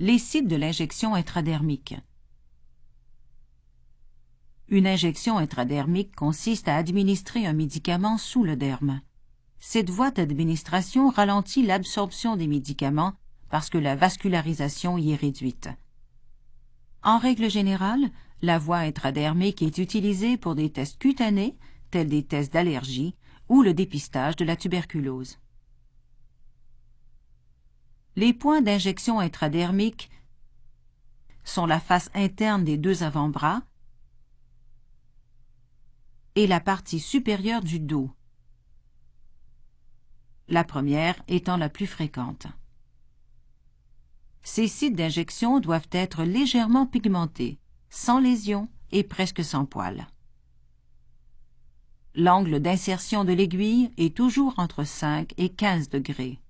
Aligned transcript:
Les 0.00 0.18
sites 0.18 0.46
de 0.46 0.54
l'injection 0.54 1.16
intradermique. 1.16 1.96
Une 4.68 4.86
injection 4.86 5.38
intradermique 5.38 6.14
consiste 6.14 6.68
à 6.68 6.76
administrer 6.76 7.46
un 7.46 7.52
médicament 7.52 8.16
sous 8.16 8.44
le 8.44 8.54
derme. 8.54 9.00
Cette 9.58 9.90
voie 9.90 10.12
d'administration 10.12 11.08
ralentit 11.08 11.66
l'absorption 11.66 12.36
des 12.36 12.46
médicaments 12.46 13.14
parce 13.50 13.70
que 13.70 13.78
la 13.78 13.96
vascularisation 13.96 14.98
y 14.98 15.10
est 15.10 15.16
réduite. 15.16 15.68
En 17.02 17.18
règle 17.18 17.50
générale, 17.50 18.08
la 18.40 18.60
voie 18.60 18.78
intradermique 18.78 19.62
est 19.62 19.78
utilisée 19.78 20.36
pour 20.36 20.54
des 20.54 20.70
tests 20.70 21.00
cutanés, 21.00 21.56
tels 21.90 22.08
des 22.08 22.22
tests 22.22 22.52
d'allergie 22.52 23.16
ou 23.48 23.62
le 23.62 23.74
dépistage 23.74 24.36
de 24.36 24.44
la 24.44 24.54
tuberculose. 24.54 25.40
Les 28.18 28.32
points 28.32 28.62
d'injection 28.62 29.20
intradermique 29.20 30.10
sont 31.44 31.66
la 31.66 31.78
face 31.78 32.10
interne 32.14 32.64
des 32.64 32.76
deux 32.76 33.04
avant-bras 33.04 33.62
et 36.34 36.48
la 36.48 36.58
partie 36.58 36.98
supérieure 36.98 37.62
du 37.62 37.78
dos, 37.78 38.10
la 40.48 40.64
première 40.64 41.14
étant 41.28 41.56
la 41.56 41.68
plus 41.68 41.86
fréquente. 41.86 42.48
Ces 44.42 44.66
sites 44.66 44.96
d'injection 44.96 45.60
doivent 45.60 45.86
être 45.92 46.24
légèrement 46.24 46.86
pigmentés, 46.86 47.60
sans 47.88 48.18
lésion 48.18 48.68
et 48.90 49.04
presque 49.04 49.44
sans 49.44 49.64
poils. 49.64 50.08
L'angle 52.16 52.58
d'insertion 52.58 53.24
de 53.24 53.32
l'aiguille 53.32 53.92
est 53.96 54.16
toujours 54.16 54.54
entre 54.58 54.82
5 54.82 55.34
et 55.36 55.50
15 55.50 55.88
degrés. 55.88 56.40